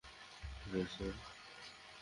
[0.61, 1.13] হ্যা, স্যার?